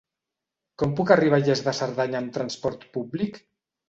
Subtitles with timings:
[0.83, 3.39] Com puc arribar a Lles de Cerdanya amb trasport públic?